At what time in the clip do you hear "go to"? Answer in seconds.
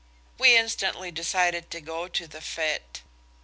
1.79-2.25